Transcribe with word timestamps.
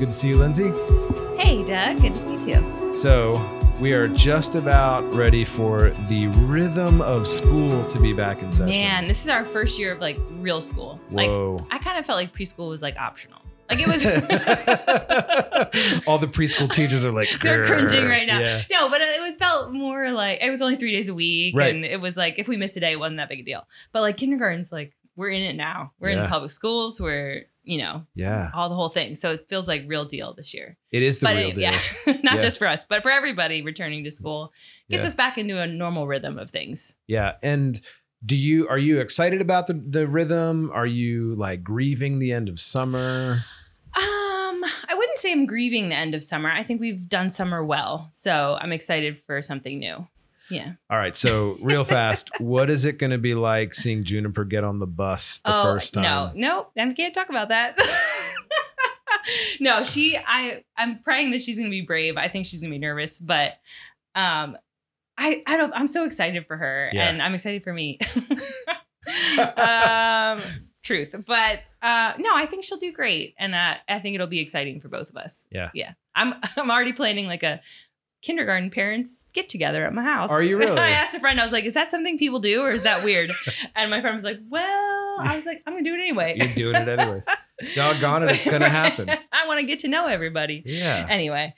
Good 0.00 0.06
to 0.06 0.12
see 0.14 0.28
you, 0.28 0.38
Lindsay. 0.38 0.72
Hey, 1.38 1.62
Doug. 1.62 2.00
Good 2.00 2.14
to 2.14 2.18
see 2.18 2.32
you 2.32 2.40
too. 2.40 2.90
So, 2.90 3.38
we 3.80 3.92
are 3.92 4.08
just 4.08 4.54
about 4.54 5.02
ready 5.14 5.44
for 5.44 5.90
the 6.08 6.28
rhythm 6.28 7.02
of 7.02 7.26
school 7.26 7.84
to 7.84 8.00
be 8.00 8.14
back 8.14 8.40
in 8.40 8.50
session. 8.50 8.70
Man, 8.70 9.06
this 9.06 9.20
is 9.22 9.28
our 9.28 9.44
first 9.44 9.78
year 9.78 9.92
of 9.92 10.00
like 10.00 10.18
real 10.38 10.62
school. 10.62 10.98
Whoa. 11.10 11.58
Like, 11.60 11.66
I 11.70 11.76
kind 11.84 11.98
of 11.98 12.06
felt 12.06 12.16
like 12.16 12.32
preschool 12.34 12.70
was 12.70 12.80
like 12.80 12.96
optional. 12.96 13.42
Like 13.68 13.80
it 13.80 13.88
was. 13.88 14.02
All 16.08 16.16
the 16.16 16.28
preschool 16.28 16.72
teachers 16.72 17.04
are 17.04 17.12
like, 17.12 17.28
They're 17.42 17.66
cringing 17.66 18.06
right 18.08 18.26
now. 18.26 18.38
Yeah. 18.38 18.62
No, 18.72 18.88
but 18.88 19.02
it 19.02 19.20
was 19.20 19.36
felt 19.36 19.70
more 19.70 20.12
like 20.12 20.38
it 20.42 20.48
was 20.48 20.62
only 20.62 20.76
three 20.76 20.92
days 20.92 21.10
a 21.10 21.14
week, 21.14 21.54
Right. 21.54 21.74
and 21.74 21.84
it 21.84 22.00
was 22.00 22.16
like 22.16 22.38
if 22.38 22.48
we 22.48 22.56
missed 22.56 22.74
a 22.78 22.80
day, 22.80 22.92
it 22.92 22.98
wasn't 22.98 23.18
that 23.18 23.28
big 23.28 23.40
a 23.40 23.42
deal. 23.42 23.68
But 23.92 24.00
like 24.00 24.16
kindergarten's 24.16 24.72
like 24.72 24.94
we're 25.20 25.28
in 25.28 25.42
it 25.42 25.54
now. 25.54 25.92
We're 26.00 26.08
in 26.08 26.18
Yeah. 26.18 26.24
the 26.24 26.28
public 26.30 26.50
schools. 26.50 27.00
We're 27.00 27.44
you 27.62 27.78
know 27.78 28.06
Yeah. 28.14 28.50
all 28.54 28.68
the 28.70 28.74
whole 28.74 28.88
thing. 28.88 29.14
So 29.14 29.32
it 29.32 29.42
feels 29.48 29.68
like 29.68 29.84
real 29.86 30.04
deal 30.06 30.32
this 30.34 30.52
year. 30.54 30.76
It 30.90 31.02
is 31.02 31.18
the 31.20 31.26
but 31.26 31.36
real 31.36 31.48
it- 31.50 31.54
deal. 31.56 31.62
yeah, 31.70 31.78
not 32.24 32.34
Yeah. 32.36 32.38
just 32.40 32.58
for 32.58 32.66
us, 32.66 32.84
but 32.88 33.02
for 33.02 33.10
everybody 33.10 33.62
returning 33.62 34.02
to 34.04 34.10
school 34.10 34.52
gets 34.88 35.02
Yeah. 35.02 35.08
us 35.08 35.14
back 35.14 35.36
into 35.38 35.60
a 35.60 35.66
normal 35.66 36.06
rhythm 36.08 36.38
of 36.38 36.50
things. 36.50 36.96
Yeah. 37.06 37.34
And 37.42 37.80
do 38.24 38.34
you 38.36 38.66
are 38.68 38.78
you 38.78 38.98
excited 39.00 39.40
about 39.40 39.66
the, 39.66 39.74
the 39.74 40.08
rhythm? 40.08 40.70
Are 40.74 40.86
you 40.86 41.34
like 41.36 41.62
grieving 41.62 42.18
the 42.18 42.32
end 42.32 42.48
of 42.48 42.58
summer? 42.58 43.44
Um, 43.94 44.64
I 44.88 44.94
wouldn't 44.94 45.18
say 45.18 45.32
I'm 45.32 45.46
grieving 45.46 45.88
the 45.90 45.96
end 45.96 46.14
of 46.14 46.22
summer. 46.24 46.50
I 46.50 46.62
think 46.62 46.80
we've 46.80 47.08
done 47.08 47.28
summer 47.30 47.64
well, 47.64 48.08
so 48.12 48.56
I'm 48.60 48.72
excited 48.72 49.18
for 49.18 49.40
something 49.42 49.78
new. 49.78 50.06
Yeah. 50.50 50.72
All 50.90 50.98
right. 50.98 51.14
So 51.16 51.56
real 51.62 51.84
fast, 51.84 52.30
what 52.40 52.70
is 52.70 52.84
it 52.84 52.98
going 52.98 53.10
to 53.10 53.18
be 53.18 53.34
like 53.34 53.74
seeing 53.74 54.04
Juniper 54.04 54.44
get 54.44 54.64
on 54.64 54.78
the 54.78 54.86
bus 54.86 55.38
the 55.44 55.50
first 55.50 55.94
time? 55.94 56.04
Oh, 56.04 56.32
no, 56.34 56.68
no, 56.76 56.90
I 56.90 56.92
can't 56.94 57.14
talk 57.14 57.28
about 57.28 57.48
that. 57.50 57.78
no, 59.60 59.84
she. 59.84 60.16
I. 60.18 60.64
I'm 60.76 60.98
praying 61.00 61.30
that 61.32 61.40
she's 61.40 61.56
gonna 61.58 61.70
be 61.70 61.82
brave. 61.82 62.16
I 62.16 62.28
think 62.28 62.46
she's 62.46 62.62
gonna 62.62 62.74
be 62.74 62.78
nervous, 62.78 63.18
but 63.18 63.52
um, 64.14 64.56
I. 65.18 65.42
I 65.46 65.56
don't. 65.56 65.72
I'm 65.74 65.86
so 65.88 66.04
excited 66.04 66.46
for 66.46 66.56
her, 66.56 66.90
Yeah. 66.92 67.08
and 67.08 67.22
I'm 67.22 67.34
excited 67.34 67.62
for 67.62 67.72
me. 67.72 67.98
um, 69.56 70.40
truth, 70.82 71.14
but 71.26 71.60
uh, 71.82 72.14
no, 72.18 72.30
I 72.34 72.46
think 72.46 72.64
she'll 72.64 72.78
do 72.78 72.92
great, 72.92 73.34
and 73.38 73.54
uh, 73.54 73.74
I 73.88 73.98
think 73.98 74.14
it'll 74.14 74.26
be 74.26 74.40
exciting 74.40 74.80
for 74.80 74.88
both 74.88 75.10
of 75.10 75.16
us. 75.16 75.46
Yeah. 75.50 75.70
Yeah. 75.74 75.92
I'm. 76.14 76.34
I'm 76.56 76.70
already 76.70 76.92
planning 76.92 77.26
like 77.26 77.42
a 77.42 77.60
kindergarten 78.22 78.70
parents 78.70 79.24
get 79.32 79.48
together 79.48 79.84
at 79.86 79.94
my 79.94 80.02
house. 80.02 80.30
Are 80.30 80.42
you 80.42 80.56
really? 80.58 80.78
I 80.78 80.90
asked 80.90 81.14
a 81.14 81.20
friend. 81.20 81.40
I 81.40 81.44
was 81.44 81.52
like, 81.52 81.64
"Is 81.64 81.74
that 81.74 81.90
something 81.90 82.18
people 82.18 82.38
do, 82.38 82.62
or 82.62 82.70
is 82.70 82.82
that 82.84 83.04
weird?" 83.04 83.30
and 83.76 83.90
my 83.90 84.00
friend 84.00 84.14
was 84.14 84.24
like, 84.24 84.38
"Well," 84.48 84.62
I 85.20 85.34
was 85.36 85.44
like, 85.46 85.62
"I'm 85.66 85.72
gonna 85.72 85.84
do 85.84 85.94
it 85.94 86.00
anyway." 86.00 86.36
You're 86.38 86.72
doing 86.72 86.82
it 86.82 86.88
anyways. 86.88 87.26
Doggone 87.74 88.22
it, 88.24 88.30
it's 88.32 88.46
going 88.46 88.62
to 88.62 88.70
happen. 88.70 89.10
I 89.10 89.46
want 89.46 89.60
to 89.60 89.66
get 89.66 89.80
to 89.80 89.88
know 89.88 90.06
everybody. 90.06 90.62
Yeah. 90.64 91.06
Anyway, 91.10 91.54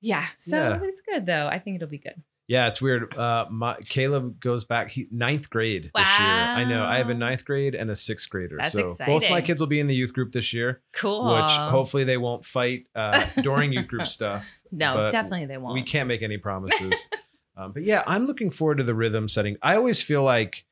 yeah. 0.00 0.26
So 0.38 0.56
Yeah. 0.56 0.80
it's 0.82 1.00
good 1.00 1.26
though. 1.26 1.48
I 1.48 1.58
think 1.58 1.76
it'll 1.76 1.88
be 1.88 1.98
good. 1.98 2.22
Yeah, 2.48 2.66
it's 2.66 2.82
weird. 2.82 3.16
Uh, 3.16 3.46
my 3.50 3.76
Caleb 3.88 4.40
goes 4.40 4.64
back 4.64 4.90
he, 4.90 5.06
ninth 5.10 5.48
grade 5.48 5.84
this 5.94 6.18
year. 6.18 6.28
I 6.28 6.64
know. 6.64 6.84
I 6.84 6.98
have 6.98 7.08
a 7.08 7.14
ninth 7.14 7.44
grade 7.44 7.74
and 7.74 7.90
a 7.90 7.96
sixth 7.96 8.28
grader. 8.28 8.56
That's 8.58 8.72
so 8.72 8.94
both 9.06 9.22
my 9.30 9.40
kids 9.40 9.60
will 9.60 9.68
be 9.68 9.80
in 9.80 9.86
the 9.86 9.94
youth 9.94 10.12
group 10.12 10.32
this 10.32 10.52
year, 10.52 10.82
Cool. 10.92 11.34
which 11.34 11.50
hopefully 11.52 12.04
they 12.04 12.16
won't 12.18 12.44
fight 12.44 12.86
uh, 12.94 13.24
during 13.42 13.72
youth 13.72 13.88
group 13.88 14.06
stuff. 14.18 14.44
no, 14.70 15.08
definitely 15.10 15.46
they 15.46 15.56
won't. 15.56 15.74
We 15.74 15.82
can't 15.82 16.08
make 16.08 16.22
any 16.22 16.36
promises. 16.36 17.08
um, 17.56 17.72
but 17.72 17.84
yeah, 17.84 18.02
I'm 18.06 18.26
looking 18.26 18.50
forward 18.50 18.78
to 18.78 18.84
the 18.84 18.94
rhythm 18.94 19.28
setting. 19.28 19.56
I 19.62 19.76
always 19.76 20.02
feel 20.02 20.22
like, 20.24 20.64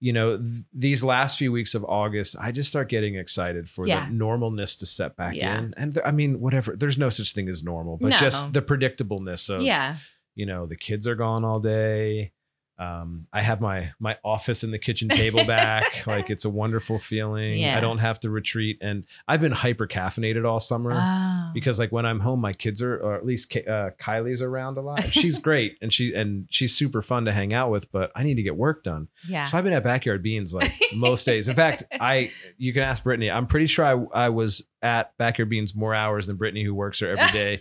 you 0.00 0.12
know, 0.12 0.36
th- 0.36 0.64
these 0.74 1.02
last 1.04 1.38
few 1.38 1.50
weeks 1.52 1.74
of 1.74 1.84
August, 1.84 2.36
I 2.38 2.52
just 2.52 2.68
start 2.68 2.88
getting 2.90 3.14
excited 3.14 3.68
for 3.70 3.86
Yeah. 3.86 4.06
the 4.06 4.12
normalness 4.12 4.76
to 4.80 4.86
set 4.86 5.16
back 5.16 5.34
Yeah. 5.36 5.56
in. 5.58 5.72
And 5.78 5.94
th- 5.94 6.04
I 6.04 6.10
mean, 6.10 6.40
whatever, 6.40 6.74
there's 6.76 6.98
no 6.98 7.08
such 7.10 7.32
thing 7.32 7.48
as 7.48 7.62
normal, 7.62 7.96
but 7.96 8.10
No. 8.10 8.16
just 8.16 8.52
the 8.52 8.60
predictableness 8.60 9.48
of, 9.54 9.62
Yeah. 9.62 9.96
You 10.36 10.46
know, 10.46 10.66
the 10.66 10.76
kids 10.76 11.06
are 11.08 11.16
gone 11.16 11.44
all 11.44 11.58
day. 11.58 12.30
Um, 12.78 13.26
I 13.32 13.40
have 13.40 13.62
my 13.62 13.92
my 13.98 14.18
office 14.22 14.62
and 14.62 14.70
the 14.70 14.78
kitchen 14.78 15.08
table 15.08 15.42
back. 15.46 16.06
like 16.06 16.28
it's 16.28 16.44
a 16.44 16.50
wonderful 16.50 16.98
feeling. 16.98 17.56
Yeah. 17.58 17.74
I 17.74 17.80
don't 17.80 17.96
have 17.96 18.20
to 18.20 18.28
retreat, 18.28 18.76
and 18.82 19.04
I've 19.26 19.40
been 19.40 19.52
hyper 19.52 19.86
caffeinated 19.86 20.44
all 20.46 20.60
summer 20.60 20.92
Oh. 20.94 21.50
because 21.54 21.78
like 21.78 21.90
when 21.90 22.04
I'm 22.04 22.20
home, 22.20 22.38
my 22.42 22.52
kids 22.52 22.82
are, 22.82 22.98
or 22.98 23.14
at 23.14 23.24
least 23.24 23.50
uh, 23.56 23.92
Kylie's 23.98 24.42
around 24.42 24.76
a 24.76 24.82
lot. 24.82 25.02
She's 25.04 25.38
great 25.48 25.78
and 25.80 25.90
she 25.90 26.12
and 26.12 26.48
she's 26.50 26.74
super 26.76 27.00
fun 27.00 27.24
to 27.24 27.32
hang 27.32 27.54
out 27.54 27.70
with, 27.70 27.90
but 27.90 28.12
I 28.14 28.24
need 28.24 28.34
to 28.34 28.42
get 28.42 28.56
work 28.58 28.84
done. 28.84 29.08
yeah. 29.26 29.44
So 29.44 29.56
I've 29.56 29.64
been 29.64 29.72
at 29.72 29.82
backyard 29.82 30.22
beans 30.22 30.52
like 30.52 30.70
most 30.94 31.24
days. 31.24 31.48
In 31.48 31.56
fact, 31.56 31.84
I 31.98 32.30
you 32.58 32.74
can 32.74 32.82
ask 32.82 33.02
Brittany. 33.02 33.30
I'm 33.30 33.46
pretty 33.46 33.68
sure 33.68 33.86
I 33.86 34.26
I 34.26 34.28
was 34.28 34.60
at 34.82 35.16
backyard 35.16 35.48
beans 35.48 35.74
more 35.74 35.94
hours 35.94 36.26
than 36.26 36.36
Brittany, 36.36 36.62
who 36.62 36.74
works 36.74 37.00
there 37.00 37.16
every 37.16 37.32
day 37.32 37.58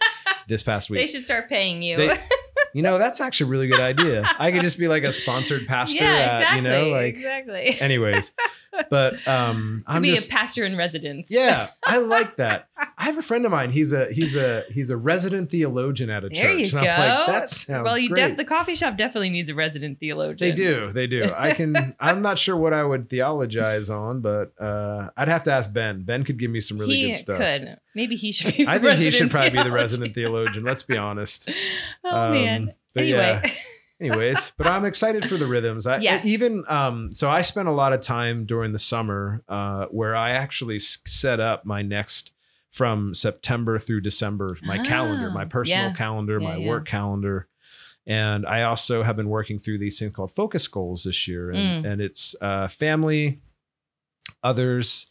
this 0.50 0.62
past 0.62 0.90
week, 0.90 1.00
they 1.00 1.08
should 1.08 1.24
start 1.24 1.48
paying 1.48 1.82
you. 1.82 1.96
They- 1.96 2.18
you 2.76 2.82
know, 2.82 2.98
that's 2.98 3.22
actually 3.22 3.48
a 3.48 3.52
really 3.52 3.68
good 3.68 3.80
idea. 3.80 4.30
I 4.38 4.52
could 4.52 4.62
just 4.62 4.78
be 4.78 4.90
like 4.90 5.04
a 5.04 5.14
sponsored 5.14 5.66
pastor. 5.68 6.04
yeah, 6.04 6.12
at, 6.12 6.42
exactly. 6.42 6.58
you 6.58 6.62
know, 6.62 6.90
like 6.90 7.16
exactly. 7.16 7.78
anyways. 7.80 8.34
But 8.90 9.26
um, 9.28 9.84
I'm 9.88 9.96
gonna 9.96 10.02
be 10.02 10.16
just 10.16 10.28
a 10.28 10.32
pastor 10.32 10.64
in 10.64 10.76
residence. 10.78 11.30
yeah, 11.32 11.68
I 11.86 11.98
like 12.00 12.36
that. 12.38 12.68
I 12.78 13.06
have 13.06 13.18
a 13.18 13.22
friend 13.22 13.46
of 13.46 13.52
mine. 13.52 13.72
He's 13.72 13.94
a 13.94 14.12
he's 14.12 14.36
a 14.36 14.64
he's 14.72 14.90
a 14.90 14.98
resident 14.98 15.50
theologian 15.50 16.10
at 16.10 16.24
a 16.24 16.30
There 16.30 16.44
church. 16.44 16.58
you 16.58 16.64
and 16.66 16.72
go. 16.72 16.78
Like, 16.80 17.28
that 17.28 17.50
sounds 17.50 17.86
well, 17.86 17.98
you 17.98 18.10
def- 18.14 18.38
the 18.38 18.46
coffee 18.46 18.76
shop 18.76 18.98
definitely 18.98 19.30
needs 19.30 19.50
a 19.50 19.56
resident 19.56 20.00
theologian. 20.00 20.38
they 20.38 20.52
do, 20.56 20.92
they 20.92 21.08
do. 21.08 21.32
I 21.36 21.54
can. 21.54 21.96
I'm 22.00 22.22
not 22.22 22.38
sure 22.38 22.56
what 22.58 22.74
I 22.74 22.84
would 22.84 23.10
theologize 23.10 23.90
on, 23.90 24.22
but 24.22 24.54
uh, 24.62 25.10
I'd 25.18 25.28
have 25.30 25.44
to 25.46 25.52
ask 25.52 25.72
Ben. 25.74 26.04
Ben 26.04 26.24
could 26.24 26.38
give 26.38 26.52
me 26.52 26.60
some 26.60 26.78
really 26.78 26.96
he 26.96 27.06
good 27.12 27.16
stuff. 27.18 27.38
could. 27.38 27.78
Maybe 27.96 28.16
he 28.16 28.32
should 28.32 28.56
be. 28.56 28.68
I 28.68 28.78
think 28.80 28.96
he 29.00 29.10
should 29.12 29.32
probably 29.32 29.52
be 29.52 29.64
the 29.64 29.72
resident 29.72 30.14
theologian. 30.14 30.64
Let's 30.64 30.84
be 30.84 30.98
honest. 30.98 31.50
Oh 32.04 32.16
Um, 32.26 32.32
man. 32.34 32.74
Anyway. 32.96 33.42
yeah. 33.44 33.52
Anyways, 34.02 34.52
but 34.58 34.68
I'm 34.68 34.84
excited 34.84 35.26
for 35.30 35.38
the 35.38 35.48
rhythms. 35.48 35.88
I 35.88 36.00
Yes. 36.00 36.26
even 36.26 36.66
um 36.68 37.14
so 37.14 37.30
I 37.30 37.42
spent 37.42 37.68
a 37.70 37.72
lot 37.72 37.94
of 37.94 38.02
time 38.02 38.46
during 38.46 38.74
the 38.74 38.80
summer 38.80 39.42
uh 39.48 39.86
where 39.86 40.16
I 40.16 40.32
actually 40.32 40.80
set 40.80 41.40
up 41.40 41.66
my 41.66 41.82
next 41.82 42.32
from 42.72 43.14
September 43.14 43.80
through 43.80 44.02
December 44.02 44.58
my 44.64 44.78
calendar, 44.80 45.30
my 45.32 45.44
Ah, 45.44 45.48
personal 45.48 45.88
yeah. 45.88 45.94
calendar, 45.94 46.40
Yeah, 46.42 46.48
my 46.48 46.58
yeah. 46.58 46.68
work 46.68 46.86
calendar. 46.86 47.48
And 48.06 48.46
I 48.46 48.64
also 48.64 49.02
have 49.02 49.16
been 49.16 49.30
working 49.30 49.60
through 49.60 49.78
these 49.80 49.98
things 49.98 50.14
called 50.14 50.36
focus 50.36 50.68
goals 50.68 51.06
this 51.06 51.26
year 51.28 51.52
and 51.52 51.86
Mm. 51.86 51.92
and 51.94 52.02
it's 52.02 52.36
uh 52.42 52.68
family 52.68 53.40
others 54.44 55.08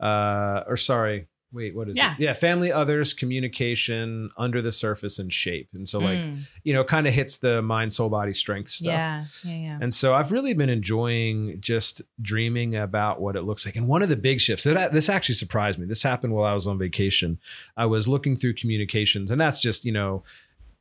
uh 0.00 0.64
or 0.66 0.76
sorry, 0.76 1.28
wait, 1.54 1.74
what 1.74 1.88
is 1.88 1.96
Yeah. 1.96 2.14
it? 2.14 2.20
Yeah, 2.20 2.32
family 2.34 2.72
others, 2.72 3.14
communication, 3.14 4.30
under 4.36 4.60
the 4.60 4.72
surface 4.72 5.18
and 5.18 5.32
shape. 5.32 5.68
And 5.74 5.88
so 5.88 5.98
like 5.98 6.18
Mm. 6.18 6.40
you 6.64 6.72
know, 6.72 6.82
kind 6.84 7.06
of 7.06 7.14
hits 7.14 7.36
the 7.38 7.62
mind, 7.62 7.92
soul, 7.92 8.08
body, 8.08 8.32
strength 8.32 8.68
stuff. 8.70 8.86
yeah, 8.88 9.24
yeah, 9.44 9.56
yeah. 9.56 9.78
And 9.80 9.94
so 9.94 10.14
I've 10.14 10.32
really 10.32 10.54
been 10.54 10.68
enjoying 10.68 11.60
just 11.60 12.02
dreaming 12.20 12.74
about 12.76 13.20
what 13.20 13.36
it 13.36 13.42
looks 13.42 13.64
like. 13.66 13.76
And 13.76 13.86
one 13.88 14.02
of 14.02 14.08
the 14.08 14.16
big 14.16 14.40
shifts 14.40 14.64
that 14.64 14.92
this 14.92 15.08
actually 15.08 15.36
surprised 15.36 15.78
me. 15.78 15.86
This 15.86 16.02
happened 16.02 16.32
while 16.34 16.44
I 16.44 16.54
was 16.54 16.66
on 16.66 16.78
vacation. 16.78 17.38
I 17.76 17.86
was 17.86 18.08
looking 18.08 18.36
through 18.36 18.54
communications, 18.54 19.30
and 19.30 19.40
that's 19.40 19.60
just, 19.60 19.84
you 19.84 19.92
know, 19.92 20.24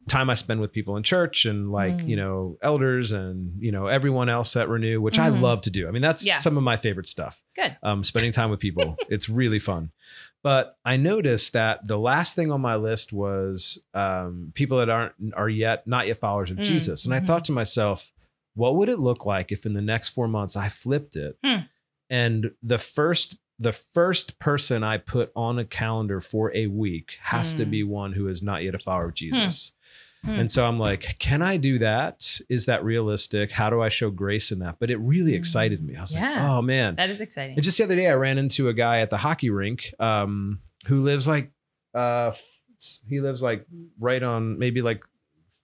time 0.10 0.30
I 0.30 0.34
spend 0.34 0.60
with 0.60 0.74
people 0.74 0.98
in 0.98 1.04
church 1.04 1.46
and 1.46 1.72
like, 1.72 1.96
Mm. 1.96 2.10
you 2.10 2.16
know, 2.18 2.58
elders 2.62 3.14
and, 3.14 3.54
you 3.62 3.72
know, 3.72 3.88
everyone 3.88 4.28
else 4.28 4.54
at 4.58 4.68
Renew, 4.68 5.00
which 5.00 5.18
I 5.18 5.30
Mhm. 5.30 5.40
love 5.40 5.62
to 5.62 5.70
do. 5.70 5.88
I 5.88 5.92
mean, 5.92 6.02
that's 6.02 6.26
Yeah. 6.26 6.40
some 6.40 6.58
of 6.58 6.64
my 6.64 6.76
favorite 6.76 7.08
stuff 7.08 7.42
Good. 7.56 7.78
um, 7.84 8.04
spending 8.04 8.34
time 8.34 8.50
with 8.50 8.60
people. 8.60 8.98
it's 9.10 9.30
really 9.30 9.60
fun. 9.60 9.92
But 10.44 10.78
I 10.84 10.98
noticed 10.98 11.54
that 11.54 11.88
the 11.88 11.98
last 11.98 12.36
thing 12.36 12.52
on 12.52 12.60
my 12.62 12.76
list 12.76 13.14
was 13.14 13.80
um, 13.94 14.52
people 14.54 14.78
that 14.80 14.90
aren't 14.90 15.14
are 15.36 15.48
yet 15.50 15.88
not 15.88 16.06
yet 16.08 16.20
followers 16.20 16.52
of 16.52 16.58
Mm, 16.58 16.64
Jesus, 16.64 17.06
and 17.06 17.14
I 17.14 17.20
mhm. 17.22 17.26
thought 17.26 17.46
to 17.46 17.52
myself, 17.54 18.12
what 18.54 18.76
would 18.76 18.90
it 18.90 19.00
look 19.00 19.26
like 19.26 19.52
if 19.52 19.66
in 19.66 19.74
the 19.74 19.82
next 19.82 20.10
four 20.10 20.28
months 20.28 20.56
I 20.58 20.68
flipped 20.70 21.16
it, 21.16 21.38
Hmm. 21.44 21.62
and 22.10 22.52
the 22.62 22.78
first 22.78 23.38
the 23.60 23.72
first 23.72 24.40
person 24.40 24.84
I 24.84 24.98
put 24.98 25.32
on 25.36 25.60
a 25.60 25.64
calendar 25.64 26.20
for 26.20 26.54
a 26.56 26.68
week 26.68 27.18
has 27.22 27.54
to 27.54 27.64
Hmm. 27.64 27.72
be 27.72 27.84
one 27.84 28.12
who 28.14 28.28
is 28.28 28.42
not 28.42 28.64
yet 28.64 28.76
a 28.76 28.80
follower 28.80 29.06
of 29.06 29.14
Jesus. 29.14 29.72
Hmm. 30.24 30.32
And 30.40 30.50
so 30.52 30.66
I'm 30.66 30.80
like, 30.80 31.18
can 31.20 31.42
I 31.42 31.58
do 31.58 31.80
that? 31.80 32.40
Is 32.50 32.66
that 32.68 32.84
realistic? 32.84 33.52
How 33.52 33.70
do 33.70 33.82
I 33.82 33.90
show 33.90 34.10
grace 34.10 34.52
in 34.52 34.60
that? 34.60 34.78
But 34.80 34.90
it 34.90 34.98
really 34.98 35.34
Mm. 35.34 35.38
excited 35.38 35.84
me. 35.84 35.96
I 35.98 36.02
was 36.02 36.16
like, 36.16 36.24
oh 36.24 36.62
man. 36.62 36.96
That 36.96 37.10
is 37.10 37.20
exciting. 37.20 37.56
And 37.56 37.64
just 37.64 37.78
the 37.78 37.84
other 37.84 37.96
day, 37.96 38.08
I 38.08 38.14
ran 38.14 38.38
into 38.38 38.70
a 38.70 38.74
guy 38.74 39.00
at 39.02 39.10
the 39.10 39.18
hockey 39.18 39.50
rink 39.50 39.94
um, 40.00 40.62
who 40.86 41.02
lives 41.02 41.28
like, 41.28 41.52
uh, 41.94 42.32
he 43.10 43.20
lives 43.22 43.42
like 43.44 43.66
right 44.00 44.24
on 44.24 44.58
maybe 44.60 44.82
like 44.82 45.04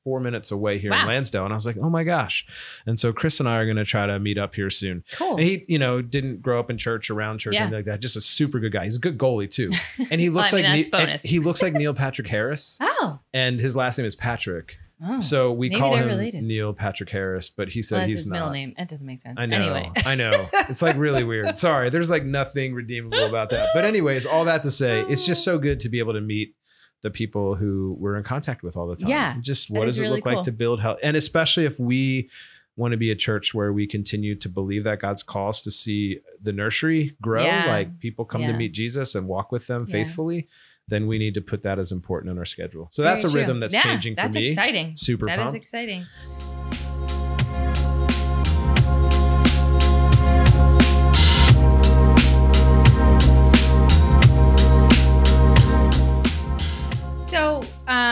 four 0.10 0.20
minutes 0.20 0.50
away 0.50 0.80
here 0.80 0.92
in 0.92 0.98
Wow. 0.98 1.08
Lansdale. 1.08 1.44
And 1.46 1.54
I 1.54 1.56
was 1.56 1.68
like, 1.68 1.78
oh 1.80 1.90
my 1.90 2.04
gosh. 2.04 2.48
And 2.88 3.00
so 3.00 3.14
Chris 3.14 3.40
and 3.40 3.48
I 3.48 3.58
are 3.58 3.66
going 3.66 3.78
to 3.78 3.86
try 3.86 4.08
to 4.08 4.18
meet 4.20 4.40
up 4.40 4.56
here 4.56 4.72
soon. 4.72 5.04
cool. 5.12 5.34
And 5.36 5.42
he, 5.42 5.66
you 5.68 5.78
know, 5.78 6.02
didn't 6.02 6.42
grow 6.42 6.60
up 6.60 6.72
in 6.72 6.80
church, 6.80 7.12
around 7.12 7.38
church, 7.38 7.54
Yeah. 7.54 7.62
anything 7.62 7.78
like 7.78 7.86
that. 7.86 8.00
Just 8.02 8.16
a 8.16 8.22
super 8.22 8.60
good 8.60 8.72
guy. 8.72 8.86
He's 8.86 8.96
a 8.96 9.00
good 9.00 9.20
goalie 9.20 9.50
too. 9.50 9.70
And 10.12 10.20
he 10.20 10.30
looks 10.30 10.52
I 10.52 10.62
mean, 10.64 10.90
like 10.92 11.08
Ne- 11.08 11.18
he 11.24 11.38
looks 11.40 11.62
like 11.62 11.74
Neil 11.82 11.94
Patrick 11.94 12.28
Harris, 12.28 12.80
oh. 12.82 13.20
and 13.34 13.60
his 13.60 13.76
last 13.76 13.98
name 14.00 14.08
is 14.08 14.16
Patrick. 14.16 14.78
oh. 15.06 15.20
So 15.20 15.52
we 15.52 15.70
call 15.70 15.96
him 15.96 16.08
related. 16.08 16.44
Neil 16.44 16.74
Patrick 16.74 17.10
Harris, 17.10 17.50
but 17.50 17.70
he 17.70 17.82
said 17.84 18.00
well, 18.00 18.08
he's 18.08 18.18
his 18.20 18.26
not. 18.28 18.34
middle 18.36 18.50
name. 18.50 18.74
That 18.78 18.88
doesn't 18.88 19.06
make 19.06 19.20
sense. 19.20 19.38
I 19.40 19.46
know. 19.46 19.58
Anyway. 19.58 19.92
I 20.06 20.16
know. 20.16 20.32
It's 20.68 20.82
like 20.82 20.98
really 20.98 21.24
weird. 21.24 21.58
Sorry, 21.68 21.90
there's 21.90 22.10
like 22.10 22.24
nothing 22.26 22.74
redeemable 22.74 23.26
about 23.26 23.50
that. 23.52 23.70
But 23.74 23.86
anyways, 23.86 24.26
all 24.26 24.46
that 24.46 24.64
to 24.64 24.72
say, 24.72 25.02
it's 25.08 25.26
just 25.26 25.44
so 25.44 25.60
good 25.60 25.80
to 25.82 25.90
be 25.90 26.00
able 26.00 26.14
to 26.14 26.22
meet 26.22 26.56
the 27.02 27.10
people 27.12 27.56
who 27.56 27.96
we're 28.00 28.16
in 28.18 28.24
contact 28.24 28.62
with 28.64 28.76
all 28.76 28.88
the 28.88 28.96
time. 28.96 29.10
Yeah, 29.10 29.36
Just 29.40 29.70
what 29.70 29.86
does 29.86 29.96
is 29.96 30.00
it 30.02 30.04
really 30.04 30.16
look 30.18 30.26
cool. 30.26 30.34
like 30.36 30.44
to 30.46 30.52
build 30.52 30.82
health? 30.82 31.00
And 31.02 31.16
especially 31.16 31.66
if 31.66 31.80
we 31.80 32.30
want 32.76 32.92
to 32.92 32.98
be 32.98 33.12
a 33.12 33.16
church 33.16 33.54
where 33.54 33.72
we 33.74 33.86
continue 33.88 34.36
to 34.36 34.48
believe 34.50 34.84
that 34.86 35.00
God's 35.00 35.24
calls 35.24 35.62
to 35.64 35.72
see 35.72 36.20
the 36.42 36.52
nursery 36.54 37.16
grow, 37.22 37.44
Yeah. 37.44 37.66
like 37.68 38.00
people 38.00 38.26
come 38.26 38.42
to 38.44 38.54
meet 38.54 38.74
Jesus 38.74 39.16
and 39.16 39.28
walk 39.28 39.52
with 39.52 39.68
them 39.68 39.86
Yeah. 39.88 39.92
faithfully, 39.92 40.48
then 40.88 41.06
we 41.08 41.18
need 41.20 41.34
to 41.36 41.42
put 41.42 41.62
that 41.64 41.78
as 41.78 41.92
important 41.92 42.32
in 42.32 42.38
our 42.38 42.46
schedule. 42.46 42.88
So 42.92 43.02
that's 43.04 43.24
a 43.24 43.30
true. 43.30 43.42
rhythm 43.42 43.60
that's 43.60 43.74
Yeah, 43.74 43.84
changing 43.84 44.16
for 44.16 44.22
that's 44.24 44.36
me. 44.36 44.50
exciting. 44.50 44.96
Super 44.96 45.26
That 45.26 45.40
is 45.40 45.44
pumped. 45.46 45.56
exciting. 45.58 46.06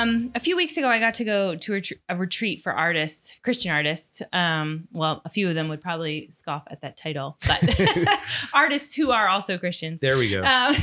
Um, 0.07 0.31
a 0.35 0.39
few 0.39 0.55
weeks 0.55 0.77
ago, 0.77 0.87
I 0.87 0.99
got 0.99 1.13
to 1.15 1.23
go 1.23 1.55
to 1.55 1.73
a, 1.73 1.81
tr- 1.81 1.93
a 2.09 2.15
retreat 2.15 2.61
for 2.61 2.71
artists, 2.73 3.39
Christian 3.43 3.71
artists. 3.71 4.21
Um, 4.33 4.87
well, 4.91 5.21
a 5.25 5.29
few 5.29 5.49
of 5.49 5.55
them 5.55 5.69
would 5.69 5.81
probably 5.81 6.29
scoff 6.31 6.63
at 6.69 6.81
that 6.81 6.97
title, 6.97 7.37
but 7.47 7.63
artists 8.53 8.95
who 8.95 9.11
are 9.11 9.27
also 9.27 9.57
Christians. 9.57 10.01
There 10.01 10.17
we 10.17 10.29
go. 10.29 10.43
Um, 10.43 10.75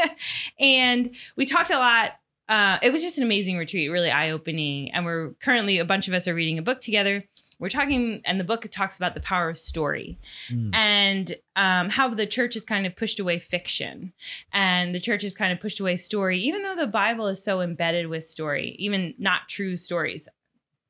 and 0.60 1.14
we 1.36 1.46
talked 1.46 1.70
a 1.70 1.78
lot. 1.78 2.12
Uh, 2.48 2.78
it 2.82 2.92
was 2.92 3.02
just 3.02 3.18
an 3.18 3.24
amazing 3.24 3.58
retreat, 3.58 3.90
really 3.90 4.10
eye 4.10 4.30
opening. 4.30 4.92
And 4.92 5.04
we're 5.04 5.30
currently, 5.40 5.78
a 5.78 5.84
bunch 5.84 6.06
of 6.06 6.14
us 6.14 6.28
are 6.28 6.34
reading 6.34 6.58
a 6.58 6.62
book 6.62 6.80
together. 6.80 7.24
We're 7.58 7.70
talking, 7.70 8.20
and 8.24 8.38
the 8.38 8.44
book 8.44 8.66
talks 8.70 8.96
about 8.98 9.14
the 9.14 9.20
power 9.20 9.48
of 9.48 9.56
story 9.56 10.18
Mm. 10.50 10.74
and 10.74 11.34
um, 11.56 11.88
how 11.90 12.08
the 12.12 12.26
church 12.26 12.54
has 12.54 12.64
kind 12.64 12.86
of 12.86 12.94
pushed 12.96 13.18
away 13.18 13.38
fiction 13.38 14.12
and 14.52 14.94
the 14.94 15.00
church 15.00 15.22
has 15.22 15.34
kind 15.34 15.52
of 15.52 15.60
pushed 15.60 15.80
away 15.80 15.96
story, 15.96 16.38
even 16.40 16.62
though 16.62 16.76
the 16.76 16.86
Bible 16.86 17.26
is 17.28 17.42
so 17.42 17.62
embedded 17.62 18.08
with 18.08 18.24
story, 18.24 18.76
even 18.78 19.14
not 19.18 19.48
true 19.48 19.74
stories. 19.76 20.28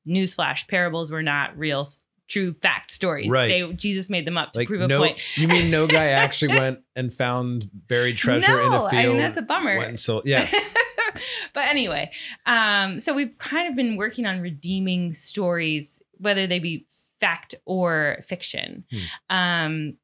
Newsflash, 0.08 0.68
parables 0.68 1.10
were 1.10 1.22
not 1.22 1.56
real, 1.56 1.86
true 2.28 2.52
fact 2.52 2.90
stories. 2.90 3.30
Right. 3.30 3.48
They, 3.48 3.72
Jesus 3.74 4.08
made 4.10 4.24
them 4.26 4.36
up 4.38 4.52
to 4.52 4.60
like 4.60 4.68
prove 4.68 4.80
a 4.82 4.88
no, 4.88 4.98
point. 5.00 5.18
you 5.36 5.46
mean 5.48 5.70
no 5.70 5.86
guy 5.86 6.06
actually 6.24 6.56
went 6.58 6.84
and 6.96 7.12
found 7.14 7.68
buried 7.72 8.16
treasure 8.16 8.60
in 8.60 8.66
a 8.66 8.70
No, 8.70 8.88
field? 8.88 9.04
I 9.04 9.06
mean, 9.08 9.16
that's 9.18 9.36
a 9.36 9.42
bummer. 9.42 9.76
Went 9.76 9.88
and 9.90 9.98
sold, 9.98 10.22
yeah. 10.26 10.48
but 11.54 11.66
anyway, 11.68 12.10
um, 12.46 12.98
so 13.00 13.14
we've 13.14 13.36
kind 13.38 13.68
of 13.68 13.74
been 13.74 13.96
working 13.96 14.26
on 14.26 14.40
redeeming 14.40 15.12
stories, 15.12 16.00
whether 16.18 16.46
they 16.46 16.58
be 16.58 16.86
fact 17.20 17.54
or 17.64 18.18
fiction. 18.22 18.84
Hmm. 18.90 19.36
Um, 19.36 19.96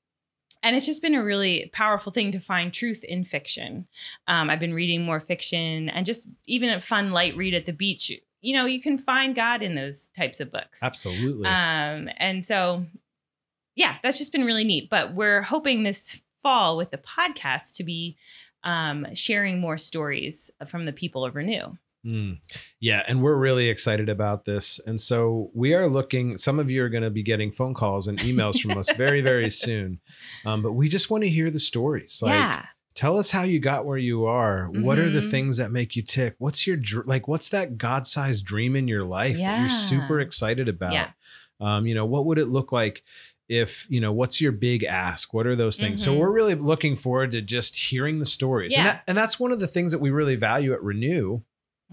and 0.62 0.76
it's 0.76 0.86
just 0.86 1.02
been 1.02 1.14
a 1.14 1.24
really 1.24 1.70
powerful 1.72 2.12
thing 2.12 2.30
to 2.30 2.38
find 2.38 2.72
truth 2.72 3.02
in 3.04 3.24
fiction. 3.24 3.88
Um, 4.28 4.48
I've 4.48 4.60
been 4.60 4.74
reading 4.74 5.02
more 5.04 5.18
fiction 5.18 5.88
and 5.88 6.06
just 6.06 6.26
even 6.46 6.70
a 6.70 6.80
fun 6.80 7.10
light 7.10 7.36
read 7.36 7.54
at 7.54 7.66
the 7.66 7.72
beach. 7.72 8.12
You 8.40 8.54
know, 8.54 8.66
you 8.66 8.80
can 8.80 8.96
find 8.96 9.34
God 9.34 9.62
in 9.62 9.74
those 9.74 10.08
types 10.08 10.40
of 10.40 10.52
books. 10.52 10.82
Absolutely. 10.82 11.46
Um, 11.46 12.08
and 12.16 12.44
so, 12.44 12.86
yeah, 13.74 13.96
that's 14.02 14.18
just 14.18 14.32
been 14.32 14.44
really 14.44 14.64
neat. 14.64 14.88
But 14.88 15.14
we're 15.14 15.42
hoping 15.42 15.82
this 15.82 16.22
fall 16.42 16.76
with 16.76 16.90
the 16.90 16.98
podcast 16.98 17.74
to 17.76 17.84
be 17.84 18.16
um, 18.64 19.06
sharing 19.14 19.60
more 19.60 19.78
stories 19.78 20.50
from 20.66 20.84
the 20.84 20.92
people 20.92 21.24
of 21.24 21.34
Renew. 21.34 21.76
Mm. 22.04 22.38
Yeah, 22.80 23.02
and 23.06 23.22
we're 23.22 23.36
really 23.36 23.68
excited 23.68 24.08
about 24.08 24.44
this. 24.44 24.80
And 24.86 25.00
so 25.00 25.50
we 25.54 25.72
are 25.74 25.86
looking, 25.88 26.36
some 26.38 26.58
of 26.58 26.68
you 26.70 26.82
are 26.82 26.88
going 26.88 27.04
to 27.04 27.10
be 27.10 27.22
getting 27.22 27.52
phone 27.52 27.74
calls 27.74 28.08
and 28.08 28.18
emails 28.18 28.60
from 28.60 28.76
us 28.76 28.90
very, 28.92 29.20
very 29.20 29.50
soon. 29.64 30.00
Um, 30.44 30.62
but 30.62 30.72
we 30.72 30.88
just 30.88 31.10
want 31.10 31.22
to 31.24 31.30
hear 31.30 31.50
the 31.50 31.60
stories. 31.60 32.18
Like, 32.20 32.32
yeah, 32.34 32.66
tell 32.94 33.18
us 33.18 33.30
how 33.30 33.44
you 33.44 33.60
got 33.60 33.86
where 33.86 33.98
you 33.98 34.24
are. 34.26 34.66
What 34.66 34.98
are 34.98 35.10
the 35.10 35.20
Mhm. 35.20 35.30
things 35.30 35.56
that 35.58 35.70
make 35.70 35.94
you 35.94 36.02
tick? 36.02 36.34
What's 36.38 36.66
your, 36.66 36.76
dr- 36.76 37.06
like, 37.06 37.28
what's 37.28 37.50
that 37.50 37.78
God 37.78 38.06
sized 38.06 38.44
dream 38.44 38.74
in 38.74 38.88
your 38.88 39.04
life 39.04 39.36
that 39.36 39.60
you're 39.60 39.68
super 39.68 40.18
excited 40.20 40.68
about? 40.68 40.92
Yeah. 40.92 41.10
Um, 41.60 41.86
you 41.86 41.94
know, 41.94 42.04
what 42.06 42.26
would 42.26 42.38
it 42.38 42.46
look 42.48 42.72
like? 42.72 43.04
If 43.48 43.86
you 43.90 44.00
know 44.00 44.12
what's 44.12 44.40
your 44.40 44.50
big 44.52 44.82
ask, 44.82 45.34
what 45.34 45.46
are 45.46 45.54
those 45.54 45.78
things? 45.78 46.02
So 46.02 46.14
Mhm. 46.14 46.18
we're 46.18 46.32
really 46.32 46.54
looking 46.54 46.96
forward 46.96 47.32
to 47.32 47.42
just 47.42 47.76
hearing 47.76 48.18
the 48.18 48.24
stories, 48.26 48.72
and, 48.74 48.84
Yeah. 48.84 48.92
that, 48.94 49.02
and 49.06 49.18
that's 49.18 49.38
one 49.38 49.52
of 49.52 49.60
the 49.60 49.66
things 49.66 49.92
that 49.92 49.98
we 49.98 50.10
really 50.10 50.36
value 50.36 50.72
at 50.72 50.82
Renew 50.82 51.42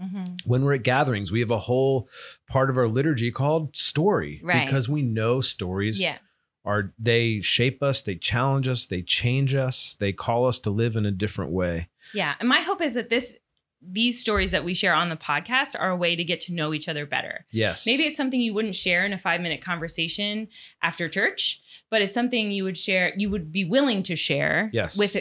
Mhm. 0.00 0.38
when 0.44 0.64
we're 0.64 0.74
at 0.74 0.82
gatherings, 0.82 1.30
we 1.32 1.40
have 1.40 1.50
a 1.50 1.58
whole 1.58 2.08
part 2.48 2.70
of 2.70 2.78
our 2.78 2.88
liturgy 2.88 3.30
called 3.30 3.76
story 3.76 4.40
Right. 4.42 4.64
because 4.66 4.88
we 4.88 5.02
know 5.02 5.40
stories 5.40 6.00
yeah, 6.00 6.18
are 6.64 6.92
they 6.98 7.40
shape 7.40 7.82
us, 7.82 8.02
they 8.02 8.16
challenge 8.16 8.66
us, 8.68 8.86
they 8.86 9.02
change 9.02 9.54
us, 9.54 9.94
they 9.94 10.12
call 10.12 10.46
us 10.46 10.58
to 10.60 10.70
live 10.70 10.96
in 10.96 11.04
a 11.06 11.10
different 11.10 11.52
way. 11.52 11.88
yeah. 12.14 12.34
And 12.40 12.48
my 12.48 12.60
hope 12.60 12.80
is 12.82 12.94
that 12.94 13.08
this 13.10 13.36
these 13.82 14.20
stories 14.20 14.50
that 14.50 14.62
we 14.62 14.74
share 14.74 14.92
on 14.92 15.08
the 15.08 15.16
podcast 15.16 15.74
are 15.78 15.88
a 15.88 15.96
way 15.96 16.14
to 16.14 16.22
get 16.22 16.38
to 16.38 16.52
know 16.52 16.74
each 16.74 16.86
other 16.86 17.06
better. 17.06 17.46
Yes. 17.50 17.86
Maybe 17.86 18.02
it's 18.02 18.16
something 18.16 18.38
you 18.38 18.52
wouldn't 18.52 18.74
share 18.74 19.06
in 19.06 19.14
a 19.14 19.18
five 19.18 19.40
minute 19.40 19.62
conversation 19.62 20.48
after 20.82 21.08
church, 21.08 21.62
but 21.90 22.02
it's 22.02 22.12
something 22.12 22.50
you 22.52 22.64
would 22.64 22.76
share, 22.76 23.14
you 23.16 23.30
would 23.30 23.50
be 23.50 23.64
willing 23.64 24.02
to 24.02 24.16
share 24.16 24.68
Yes. 24.74 24.98
with 24.98 25.16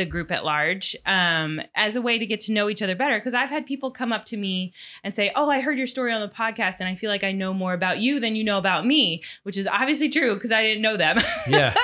the 0.00 0.06
group 0.06 0.32
at 0.32 0.44
large 0.44 0.96
um, 1.04 1.60
as 1.74 1.94
a 1.94 2.00
way 2.00 2.18
to 2.18 2.24
get 2.24 2.40
to 2.40 2.52
know 2.52 2.70
each 2.70 2.80
other 2.80 2.96
better. 2.96 3.18
Because 3.18 3.34
I've 3.34 3.50
had 3.50 3.66
people 3.66 3.90
come 3.90 4.12
up 4.12 4.24
to 4.26 4.36
me 4.36 4.72
and 5.04 5.14
say, 5.14 5.30
Oh, 5.36 5.50
I 5.50 5.60
heard 5.60 5.76
your 5.76 5.86
story 5.86 6.10
on 6.12 6.22
the 6.22 6.28
podcast, 6.28 6.80
and 6.80 6.88
I 6.88 6.94
feel 6.94 7.10
like 7.10 7.22
I 7.22 7.32
know 7.32 7.52
more 7.52 7.74
about 7.74 7.98
you 7.98 8.18
than 8.18 8.34
you 8.34 8.42
know 8.42 8.56
about 8.56 8.86
me, 8.86 9.22
which 9.42 9.58
is 9.58 9.66
obviously 9.66 10.08
true 10.08 10.34
because 10.34 10.50
I 10.50 10.62
didn't 10.62 10.82
know 10.82 10.96
them. 10.96 11.18
Yeah. 11.48 11.74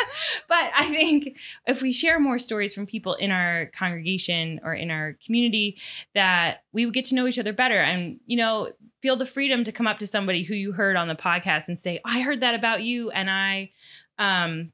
but 0.49 0.71
I 0.77 0.87
think 0.91 1.39
if 1.67 1.83
we 1.83 1.91
share 1.91 2.21
more 2.21 2.39
stories 2.39 2.75
from 2.75 2.87
people 2.87 3.15
in 3.15 3.31
our 3.33 3.67
congregation 3.75 4.61
or 4.63 4.75
in 4.75 4.91
our 4.91 5.17
community, 5.25 5.79
that 6.15 6.63
we 6.73 6.85
would 6.85 6.95
get 6.95 7.07
to 7.07 7.15
know 7.15 7.27
each 7.27 7.39
other 7.39 7.53
better 7.53 7.81
and, 7.81 8.21
you 8.27 8.37
know, 8.37 8.71
feel 9.03 9.17
the 9.17 9.27
freedom 9.27 9.65
to 9.65 9.73
come 9.73 9.87
up 9.87 9.99
to 9.99 10.07
somebody 10.07 10.43
who 10.43 10.55
you 10.55 10.73
heard 10.73 10.95
on 10.97 11.09
the 11.09 11.17
podcast 11.17 11.69
and 11.69 11.81
say, 11.81 12.01
I 12.05 12.21
heard 12.21 12.41
that 12.41 12.55
about 12.55 12.83
you. 12.83 13.11
And 13.11 13.31
I, 13.31 13.71
um, 14.19 14.73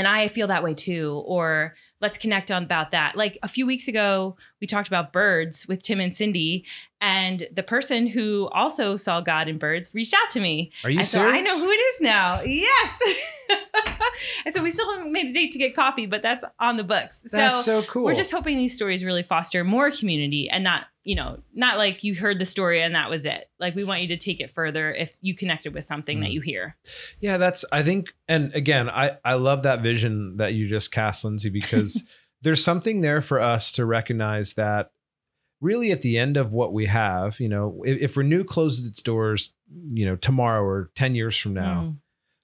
and 0.00 0.08
I 0.08 0.28
feel 0.28 0.46
that 0.46 0.62
way 0.62 0.72
too, 0.72 1.22
or 1.26 1.74
let's 2.00 2.16
connect 2.16 2.50
on 2.50 2.62
about 2.62 2.90
that. 2.92 3.16
Like 3.16 3.36
a 3.42 3.48
few 3.48 3.66
weeks 3.66 3.86
ago, 3.86 4.34
we 4.58 4.66
talked 4.66 4.88
about 4.88 5.12
birds 5.12 5.68
with 5.68 5.82
Tim 5.82 6.00
and 6.00 6.14
Cindy, 6.14 6.64
and 7.02 7.46
the 7.52 7.62
person 7.62 8.06
who 8.06 8.48
also 8.48 8.96
saw 8.96 9.20
God 9.20 9.46
in 9.46 9.58
birds 9.58 9.90
reached 9.92 10.14
out 10.14 10.30
to 10.30 10.40
me 10.40 10.72
Are 10.84 10.90
you 10.90 11.00
and 11.00 11.06
so? 11.06 11.20
I 11.20 11.42
know 11.42 11.58
who 11.58 11.70
it 11.70 11.74
is 11.74 12.00
now. 12.00 12.40
Yes. 12.40 13.02
and 14.46 14.54
so 14.54 14.62
we 14.62 14.70
still 14.70 14.90
haven't 14.94 15.12
made 15.12 15.26
a 15.26 15.32
date 15.34 15.52
to 15.52 15.58
get 15.58 15.76
coffee, 15.76 16.06
but 16.06 16.22
that's 16.22 16.44
on 16.58 16.78
the 16.78 16.84
books. 16.84 17.26
That's 17.30 17.62
so 17.62 17.82
so 17.82 17.86
cool. 17.86 18.04
we're 18.04 18.14
just 18.14 18.32
hoping 18.32 18.56
these 18.56 18.74
stories 18.74 19.04
really 19.04 19.22
foster 19.22 19.64
more 19.64 19.90
community 19.90 20.48
and 20.48 20.64
not, 20.64 20.86
you 21.02 21.14
know, 21.14 21.38
not 21.54 21.78
like 21.78 22.04
you 22.04 22.14
heard 22.14 22.38
the 22.38 22.44
story 22.44 22.82
and 22.82 22.94
that 22.94 23.08
was 23.08 23.24
it. 23.24 23.48
Like 23.58 23.74
we 23.74 23.84
want 23.84 24.02
you 24.02 24.08
to 24.08 24.16
take 24.16 24.40
it 24.40 24.50
further 24.50 24.92
if 24.92 25.16
you 25.22 25.34
connected 25.34 25.72
with 25.74 25.84
something 25.84 26.20
that 26.20 26.28
Mm. 26.30 26.32
you 26.34 26.40
hear. 26.42 26.76
Yeah, 27.20 27.36
that's 27.38 27.64
I 27.72 27.82
think 27.82 28.14
and 28.28 28.52
again, 28.54 28.90
I 28.90 29.16
I 29.24 29.34
love 29.34 29.62
that 29.62 29.80
vision 29.82 30.36
that 30.36 30.52
you 30.54 30.66
just 30.68 30.92
cast 30.92 31.24
Lindsay 31.24 31.48
because 31.50 32.02
there's 32.42 32.62
something 32.62 33.00
there 33.00 33.22
for 33.22 33.40
us 33.40 33.72
to 33.72 33.84
recognize 33.86 34.54
that 34.54 34.90
really 35.60 35.90
at 35.92 36.02
the 36.02 36.16
end 36.18 36.36
of 36.36 36.52
what 36.52 36.72
we 36.72 36.86
have, 36.86 37.38
you 37.40 37.48
know, 37.48 37.82
if, 37.84 38.00
if 38.00 38.16
Renew 38.16 38.44
closes 38.44 38.86
its 38.88 39.02
doors, 39.02 39.52
you 39.88 40.06
know, 40.06 40.16
tomorrow 40.16 40.62
or 40.62 40.90
10 40.94 41.14
years 41.14 41.36
from 41.36 41.52
now, 41.54 41.82
Mm. 41.82 41.96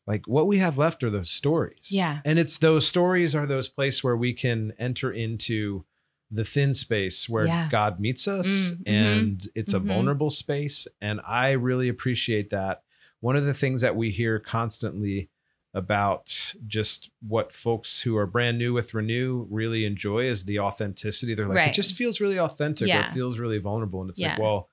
like 0.06 0.26
what 0.28 0.46
we 0.46 0.58
have 0.58 0.76
left 0.78 1.02
are 1.02 1.10
those 1.10 1.30
stories. 1.30 1.88
Yeah. 1.90 2.20
And 2.24 2.38
it's 2.38 2.58
those 2.58 2.86
stories 2.86 3.34
are 3.34 3.46
those 3.46 3.68
places 3.68 4.04
where 4.04 4.16
we 4.16 4.32
can 4.34 4.72
enter 4.78 5.10
into 5.10 5.84
the 6.30 6.44
thin 6.44 6.74
space 6.74 7.28
where 7.28 7.46
Yeah. 7.46 7.68
God 7.70 8.00
meets 8.00 8.26
us 8.26 8.46
Mm, 8.48 8.78
mhm, 8.78 8.82
and 8.88 9.48
it's 9.54 9.74
a 9.74 9.78
mhm. 9.80 9.84
vulnerable 9.86 10.30
space. 10.30 10.88
And 11.00 11.20
I 11.26 11.52
really 11.52 11.88
appreciate 11.88 12.50
that. 12.50 12.82
One 13.20 13.36
of 13.36 13.44
the 13.44 13.54
things 13.54 13.80
that 13.82 13.94
we 13.96 14.10
hear 14.10 14.38
constantly 14.38 15.28
about 15.72 16.54
just 16.66 17.10
what 17.26 17.52
folks 17.52 18.00
who 18.00 18.16
are 18.16 18.26
brand 18.26 18.56
new 18.58 18.72
with 18.72 18.94
Renew 18.94 19.46
really 19.50 19.84
enjoy 19.84 20.24
is 20.24 20.44
the 20.44 20.58
authenticity. 20.58 21.34
They're 21.34 21.46
like, 21.46 21.56
Right. 21.56 21.68
it 21.68 21.74
just 21.74 21.94
feels 21.94 22.20
really 22.20 22.38
authentic 22.40 22.88
or 22.88 23.00
it 23.08 23.12
feels 23.12 23.38
really 23.38 23.58
vulnerable. 23.58 24.00
And 24.00 24.08
it's 24.10 24.18
like, 24.20 24.38
well, 24.38 24.70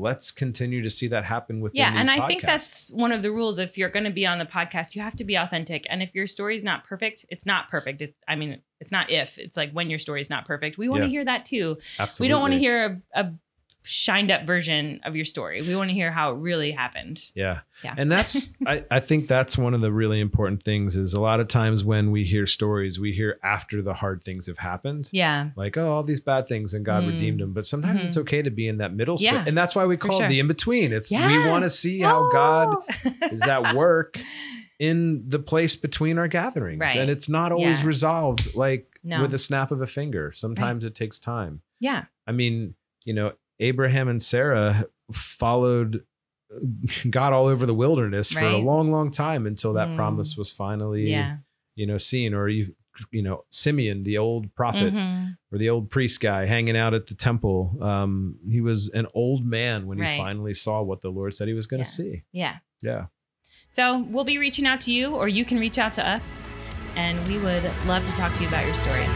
let's 0.00 0.30
continue 0.30 0.82
to 0.82 0.90
see 0.90 1.06
that 1.08 1.24
happen 1.24 1.60
with 1.60 1.72
Yeah, 1.74 1.92
and 1.94 2.10
I 2.10 2.26
think 2.26 2.42
that's 2.42 2.90
one 2.92 3.12
of 3.12 3.22
the 3.22 3.30
rules. 3.30 3.58
If 3.58 3.76
you're 3.76 3.88
going 3.90 4.04
to 4.04 4.10
be 4.10 4.26
on 4.26 4.38
the 4.38 4.44
podcast, 4.46 4.94
you 4.96 5.02
have 5.02 5.16
to 5.16 5.24
be 5.24 5.34
authentic. 5.36 5.86
And 5.90 6.02
if 6.02 6.14
your 6.14 6.26
story's 6.26 6.64
not 6.64 6.84
perfect, 6.84 7.26
it's 7.28 7.44
not 7.46 7.68
perfect. 7.68 8.02
It, 8.02 8.14
I 8.26 8.36
mean, 8.36 8.60
it's 8.80 8.90
not 8.90 9.10
if. 9.10 9.38
It's 9.38 9.56
like 9.56 9.72
when 9.72 9.90
your 9.90 9.98
story's 9.98 10.30
not 10.30 10.46
perfect. 10.46 10.78
We 10.78 10.88
want 10.88 11.02
to 11.02 11.06
Yeah. 11.06 11.10
hear 11.10 11.24
that 11.26 11.44
too. 11.44 11.76
absolutely 11.98 12.24
We 12.24 12.28
don't 12.32 12.40
want 12.40 12.52
to 12.54 12.58
hear 12.58 13.02
a, 13.14 13.20
a 13.20 13.32
shined 13.82 14.30
up 14.30 14.46
version 14.46 15.00
of 15.04 15.16
your 15.16 15.24
story. 15.24 15.62
We 15.62 15.74
want 15.74 15.88
to 15.90 15.94
hear 15.94 16.12
how 16.12 16.32
it 16.32 16.36
really 16.38 16.70
happened. 16.70 17.30
Yeah. 17.34 17.60
Yeah. 17.82 17.94
And 17.96 18.12
that's 18.12 18.52
I, 18.66 18.84
I 18.90 19.00
think 19.00 19.26
that's 19.26 19.56
one 19.56 19.72
of 19.74 19.80
the 19.80 19.90
really 19.90 20.20
important 20.20 20.62
things 20.62 20.96
is 20.96 21.14
a 21.14 21.20
lot 21.20 21.40
of 21.40 21.48
times 21.48 21.82
when 21.82 22.10
we 22.10 22.24
hear 22.24 22.46
stories, 22.46 23.00
we 23.00 23.12
hear 23.12 23.38
after 23.42 23.80
the 23.82 23.94
hard 23.94 24.22
things 24.22 24.46
have 24.48 24.58
happened. 24.58 25.08
Yeah. 25.12 25.50
Like, 25.56 25.76
oh, 25.78 25.90
all 25.92 26.02
these 26.02 26.20
bad 26.20 26.46
things 26.46 26.74
and 26.74 26.84
God 26.84 27.04
Mm. 27.04 27.08
redeemed 27.12 27.40
them. 27.40 27.52
But 27.54 27.64
sometimes 27.64 28.02
Mhm. 28.02 28.06
it's 28.06 28.16
okay 28.18 28.42
to 28.42 28.50
be 28.50 28.68
in 28.68 28.78
that 28.78 28.92
middle 28.94 29.16
Yeah, 29.18 29.36
space. 29.36 29.48
And 29.48 29.56
that's 29.58 29.74
why 29.74 29.86
we 29.86 29.96
call 29.96 30.18
sure. 30.18 30.26
it 30.26 30.28
the 30.28 30.40
in-between. 30.40 30.92
It's 30.92 31.10
we 31.10 31.18
want 31.48 31.64
to 31.64 31.70
see 31.70 32.00
how 32.00 32.30
God 32.32 32.76
Oh. 32.76 33.12
is 33.32 33.42
at 33.42 33.74
work 33.74 34.20
in 34.78 35.28
the 35.28 35.38
place 35.38 35.76
between 35.76 36.18
our 36.18 36.28
gatherings. 36.28 36.80
Right. 36.80 36.96
And 36.96 37.10
it's 37.10 37.28
not 37.28 37.52
always 37.52 37.80
Yeah. 37.80 37.86
resolved 37.86 38.54
like 38.54 38.86
No. 39.04 39.22
with 39.22 39.32
a 39.34 39.38
snap 39.38 39.70
of 39.70 39.80
a 39.82 39.86
finger. 39.86 40.32
Sometimes 40.34 40.84
it 40.84 40.94
takes 40.94 41.18
time. 41.18 41.62
Yeah. 41.80 42.04
I 42.26 42.32
mean, 42.32 42.74
you 43.04 43.14
know, 43.14 43.32
Abraham 43.60 44.08
and 44.08 44.22
Sarah 44.22 44.86
followed 45.12 46.04
God 47.10 47.32
all 47.32 47.46
over 47.46 47.64
the 47.66 47.74
wilderness 47.74 48.32
for 48.32 48.40
a 48.40 48.56
long, 48.58 48.90
long 48.90 49.10
time 49.10 49.46
until 49.46 49.72
that 49.74 49.88
Mm. 49.88 49.96
promise 49.96 50.36
was 50.36 50.50
finally, 50.50 51.08
Yeah. 51.10 51.36
you 51.76 51.86
know, 51.86 51.96
seen. 51.98 52.34
Or 52.34 52.48
you, 52.48 52.74
you 53.12 53.22
know, 53.22 53.44
Simeon, 53.50 54.02
the 54.02 54.18
old 54.18 54.52
prophet 54.56 54.92
Mhm. 54.92 55.36
or 55.52 55.58
the 55.58 55.70
old 55.70 55.90
priest 55.90 56.20
guy 56.20 56.46
hanging 56.46 56.76
out 56.76 56.92
at 56.92 57.06
the 57.06 57.14
temple. 57.14 57.78
Um, 57.80 58.36
he 58.48 58.60
was 58.60 58.88
an 58.88 59.06
old 59.14 59.44
man 59.46 59.86
when 59.86 59.98
Right. 59.98 60.12
he 60.12 60.18
finally 60.18 60.54
saw 60.54 60.82
what 60.82 61.02
the 61.02 61.10
Lord 61.10 61.34
said 61.34 61.46
he 61.46 61.54
was 61.54 61.66
going 61.68 61.78
Yeah. 61.80 61.84
to 61.84 61.90
see. 61.90 62.22
Yeah. 62.32 62.56
Yeah. 62.82 63.06
So 63.70 64.00
we'll 64.02 64.24
be 64.24 64.36
reaching 64.38 64.66
out 64.66 64.80
to 64.82 64.92
you, 64.92 65.14
or 65.14 65.28
you 65.28 65.44
can 65.44 65.58
reach 65.60 65.78
out 65.78 65.94
to 65.94 66.06
us, 66.08 66.38
and 66.96 67.16
we 67.28 67.38
would 67.38 67.62
love 67.86 68.04
to 68.06 68.12
talk 68.12 68.32
to 68.34 68.42
you 68.42 68.48
about 68.48 68.66
your 68.66 68.74
story. 68.74 69.06